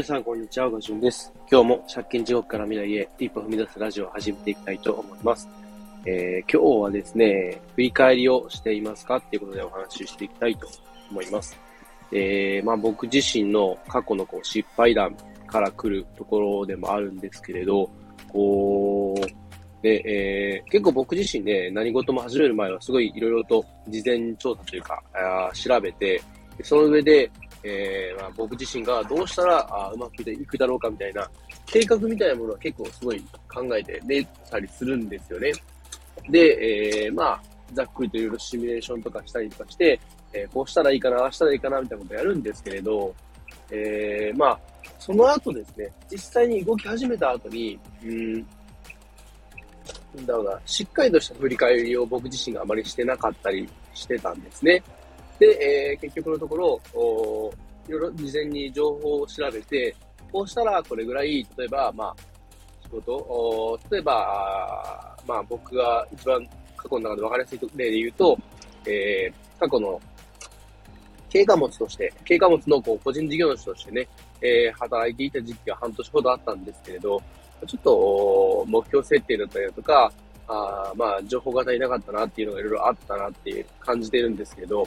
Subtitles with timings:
[0.00, 0.70] 皆さん、こんにちは。
[0.70, 1.30] ガジュンです。
[1.52, 5.46] 今日も借金地獄から未来へ一歩踏み出すラジオを始めていきたいと思います。
[6.06, 10.66] えー、今日はですね、振り返りをしていますかっていうことでお話ししていきたいと
[11.10, 11.54] 思います。
[12.12, 15.14] えー、まあ僕自身の過去のこう失敗談
[15.46, 17.90] から来るところでもあるんですけれど、
[18.32, 26.22] こう、で、えー、結構僕自身ね、何事も始める前はすごいいろいろと事前調査というか、あ調べて、
[26.62, 27.30] その上で、
[27.62, 31.28] えー、まあ、僕自身がどうしたらあうまくいくだろうかみたいな
[31.66, 35.52] 計画みたいなものは結構すごい考えて出たりするんですよね。
[36.28, 37.42] で、えー、まあ、
[37.72, 40.00] ざっくりといろいろシミュレーションとかしたりとかして、
[40.32, 43.14] えー、こうしたらいいかな、ああしたらいいかな、みたいなことをやるんですけれど、
[43.70, 44.60] えー、まあ、
[44.98, 48.34] その後ですね、実際に動き始めた後に、うん、
[50.14, 54.82] なんだろうな、しっかりとした振り返りを僕自身があまりしてなかったりしてたんですね。
[55.40, 57.50] で、えー、結局のところ、お
[57.88, 59.96] いろいろ事前に情報を調べて、
[60.30, 62.16] こうしたらこれぐらい、例えば、まあ、
[62.84, 68.38] 仕事、お例えば、まあ僕が一番過去の中で分かりやすい例で言うと、
[68.86, 69.98] えー、過去の
[71.30, 74.06] 経過物として、経過物のこう個人事業主としてね、
[74.42, 77.22] えー、働いていた時期が半年ほどあったんですけれど、
[77.66, 80.12] ちょっと目標設定だったりだとか、
[80.48, 84.86] あまあ、情報が足りなかったなっていうのがいろいろあったなっていう感じてるんですけど、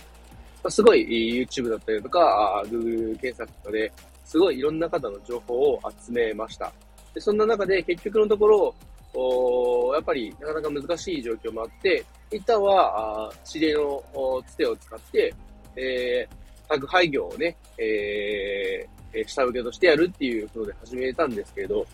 [0.70, 1.08] すごい
[1.42, 3.92] YouTube だったりとか、Google 検索とかで、
[4.26, 6.72] すごいいろんな方の情報を集めました。
[7.14, 8.76] でそんな中で結局のところ、
[9.16, 15.34] おやっぱりなかなか難しい状況もあって、一旦は、あ知り合いのつてを使って、
[15.76, 21.86] えー、宅配業をね、えー、下請けとしてやるっていうことで始めたんですけれど、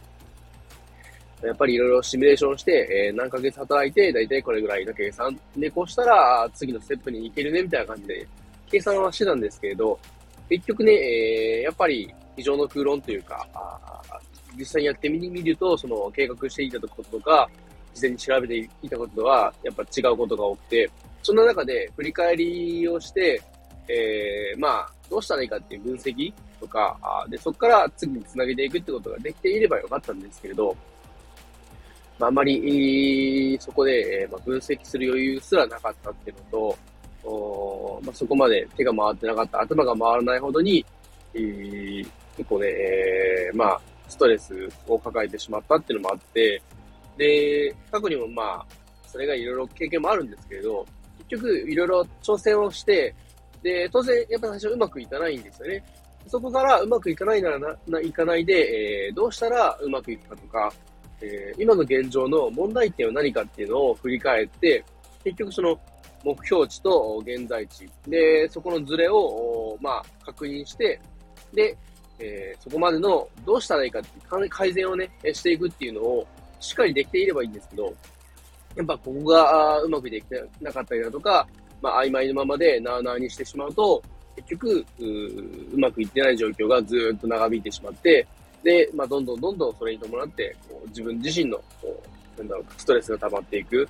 [1.43, 8.27] やっぱりいろいろシミュレーションして、えー、何ヶ月働いて、だいたいこれぐらいの計算で、こうしたら次のステップに行けるね、みたいな感じで、
[8.69, 9.99] 計算はしてたんですけれど、
[10.49, 13.47] 結局ね、えー、やっぱり、非常の空論というか、
[14.57, 17.49] 実際にやってみると、その計画していたこととか、
[17.93, 20.89] 事前に調べていたこととは、やっぱ違うことが多くて、
[21.21, 23.41] そんな中で振り返りをして、
[23.87, 30.75] えー、まあ、どうしたらいいかっていう分析とか、で、そこから次に繋げていくってことができていればよかったんですけれど、
[32.19, 36.77] まあ、あまり、そこで、えー、まあ、分析する余裕すらなかったっていうのと、
[37.23, 40.85] おまあ、そこまで手が回ってなかった、頭が回らないほどに、
[41.33, 42.07] えー、
[42.37, 46.61] 結構ね、えー、まあ、ストレスを抱えてしまったっていうのもあって、
[47.17, 48.65] で、過去にもまあ、
[49.05, 50.85] それがいろいろ経験もあるんですけれど、
[51.17, 53.13] 結局いろいろ挑戦をして、
[53.61, 55.83] で、当然やっぱ最初うまくいかないんですよね。
[56.27, 60.71] そこからうまくいかないならな、ないかないで、えー、どうしたらうまくいくかとか、
[61.21, 64.83] えー、今の現状の問題点は何かっていうのを振り返って、
[65.23, 65.79] 結局その
[66.23, 70.99] 目標値と現在地、で、そこのズレを、まあ、確認して、
[71.53, 71.77] で、
[72.19, 74.09] えー、そこまでのどうしたらいいかって
[74.49, 76.27] 改善をね、していくっていうのを
[76.59, 77.93] しっかりできていればいいんですけど、
[78.75, 81.47] やっぱここがうまくできてなかったりだとか、
[81.81, 84.01] まあ曖昧なままでなーなーにしてしまうと、
[84.35, 85.05] 結局う、
[85.73, 88.27] うまくいってない状況がずっと長引いてしまって、
[88.63, 92.03] で、まあどんどんどんどんそれに伴って、こう自分自身の、こ
[92.37, 93.87] う、なんだろう、ストレスが溜まっていく。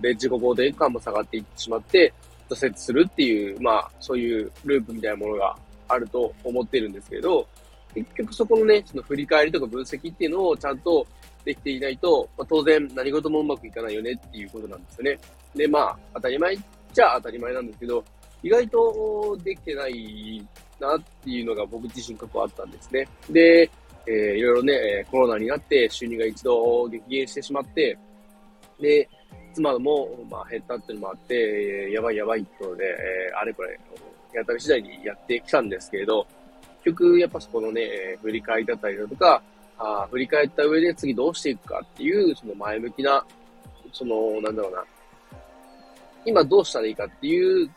[0.00, 2.12] で、自己肯定感も下がっていってしまって、
[2.48, 5.56] 挫折するっていう、まあ、そういうループみたいなものが
[5.88, 7.46] あると思ってるんですけど、
[7.94, 11.06] 結局そこのね、その振り返りとか分析っていうのをちゃんと
[11.44, 15.18] できていないと、まあ、当然何事もうまくいかないよねっていうことなんですよね。
[15.54, 16.58] で、まあ、当たり前っ
[16.92, 18.04] ちゃ当たり前なんですけど、
[18.42, 20.46] 意外とできてない
[20.80, 23.08] なっていうのが僕自身過去あったんですね。
[23.30, 23.70] で、
[24.06, 27.98] えー、いろいろね、コロナになって収入が一度激減してしまって、
[28.80, 29.08] で、
[29.58, 33.78] 妻も、まあ、減ったっていうのもあって、やばいやばいってことで、えー、あれこれ、
[34.32, 36.26] やたり次第にやってきたんですけれど、
[36.84, 39.42] 結局、やっぱそこのねえ、振り返りだったりだとか、
[39.78, 43.24] あ振り返った上で次どうしていくかっていう、その前向きな、
[43.92, 44.84] その、なんだろうな、
[46.24, 47.70] 今どうしたらいいかっていう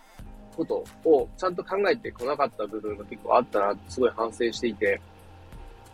[0.56, 5.00] ことをちゃんと考えてこなかった部分が結構あったなってすごい反省していて、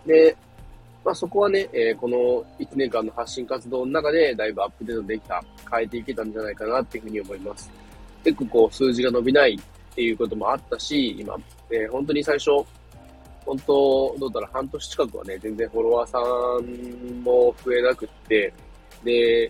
[0.05, 0.35] で、
[1.07, 2.17] まあ、そこはね、えー、この
[2.59, 7.71] 1年間の発信活動の中でだいぶアップデートできた、変えていけたんじゃないかなっていうふうに思います。
[8.25, 11.33] 結構こう数字が伸びないっていうこともあったし、今、
[11.71, 12.51] えー、本当に最初、
[13.45, 18.53] 本当、どうだろう、半年近くはね、全然フォロワーさんも増えなくって、
[19.05, 19.49] で、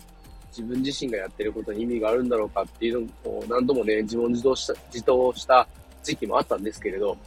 [0.49, 5.67] 自分自身がやってることに意味があるんだろうかっていうのを何度もね、自問自答した、自答した
[6.03, 7.17] 時期もあったんですけれど、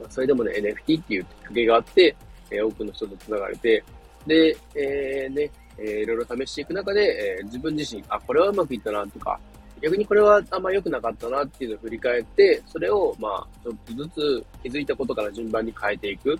[0.00, 2.16] まあ、それでもね、NFT っていうきっかけがあって、
[2.50, 3.82] え、多くの人と繋がれて、
[4.26, 9.38] で、えー、ね、えー、いろいろ試していく中で、えー、自分自身、あ、これはうまくいったなとか、
[9.80, 16.38] 逆にこれはあんま良くなかったなっていうのを振り返って、それを、まあ、ちょっとずつ気づいたことから順番に変えていく。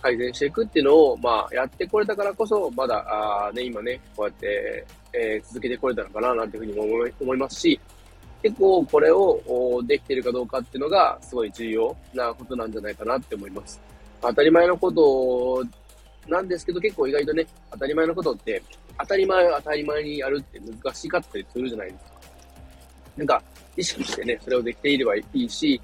[0.00, 3.04] 改善していくっていうのを、まあ、やってこれたからこそ、まだ、
[3.48, 7.80] あね、今ね、こうやって、えー、続けてこれたのかな、なんていうふうにも思いますし、
[8.42, 13.80] 結構これをできてるかどうかっていうのが、すごい重要なことなんじゃないかなって思います。
[14.20, 15.64] 当たり前のこと
[16.28, 18.62] なんですけど、結構意外とね、当たり前のことって、
[18.98, 22.10] 当たり前は当たり前にやるって難しかったりするじゃないですか。
[23.16, 23.42] なんか、
[23.76, 25.80] 意識してね、それをできていればいいし、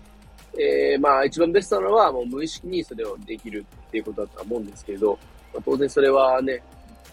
[0.59, 5.19] えー、まあ一番ベストなのはもう無意識にそれをできるっていうことだとは思うんですけど、
[5.53, 6.63] まあ、当然それはね、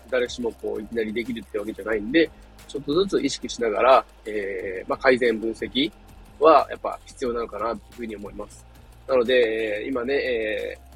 [0.09, 2.29] 誰しもこういきなりできるってわけじゃないんで、
[2.67, 5.91] ちょっとずつ意識しながら、えー、まあ改善分析
[6.39, 8.65] はやっぱ必要なのかなというふうに思います。
[9.07, 10.90] なので、今ね、えー、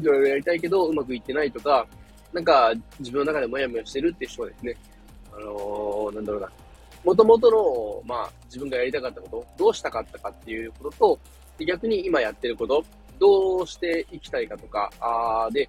[0.00, 1.86] いろいろやりたいけどうまくいってないとか、
[2.32, 4.76] なんか自分の中でもやもやしてるって人はですね、
[5.32, 6.50] あのー、なんだろうな、
[7.04, 11.18] もともとの、まあ、自分がやりたかったこと、どうしたかったかっていうことと、
[11.64, 12.84] 逆に今やってること、
[13.18, 15.68] どうしていきたいかとか、あで、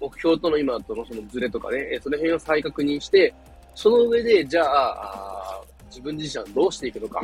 [0.00, 3.32] 目標との今とのそのズレとかね、その辺を再確認して、
[3.74, 7.22] その上で、じゃあ、あ自分自身はどうしていくのか、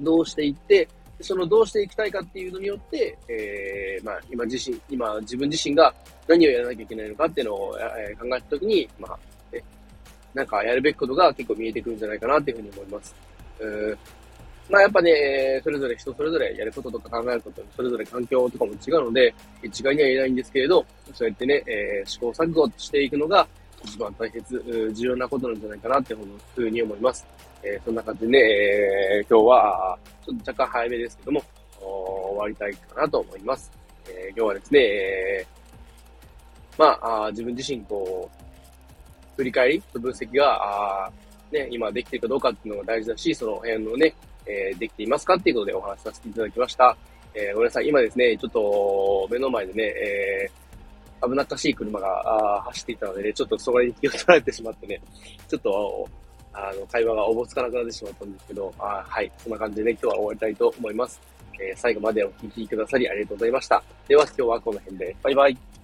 [0.00, 0.88] どうしていって、
[1.20, 5.92] そのどうしていきたいかっていうのによって、えー、まあ、今自身、今自分自身が
[6.26, 9.18] 何をやらなきゃいけないのかっていうのを、えー、考えたときに、まあ、
[10.34, 13.14] なんかやるべきことが結構見えてくるんじゃないかなっていうふうに思います。
[13.60, 13.98] うん
[14.70, 23.48] まあやっぱね、それぞれ人それぞれやることとか考えること、それぞれ環境とかも違うので、一概には言えないんですけれど、そうやってね、えー、試行錯誤していくのが
[23.82, 26.20] 一番大切、重要なことなんじゃないかなっていう
[26.54, 27.26] ふうに思います。
[27.62, 29.98] えー、そんな感じでね、えー、今日は、
[30.28, 31.42] ちょっと若干早めですけども、
[31.80, 33.70] 終わりたいかなと思います。
[34.08, 41.10] えー、今日はですね、えー、まああ、自分自身こう、振り返りと分析が、あ
[41.50, 44.14] ね、今できているかどうかっていうのが大事だし、その辺のね、
[44.46, 46.96] えー、できていますかっていうことでお話しさせていただきました。
[47.34, 47.88] えー、ごめんなさい。
[47.88, 55.00] 今ですね、ちょっと目の前でね、えー、危なっかしい車が走っていたのでね、ちょっとそこに気を取られてしまってね、
[55.48, 56.08] ちょっと、
[56.52, 61.20] あの、会話がおぼつかなくなってしまったんですけど、あはい、そんな感じでね、今日は終わりたいと思います。
[61.60, 63.82] えー、最後までお聴きくださりありがとうございました。
[64.06, 65.77] では今日はこの辺で、バイバイ。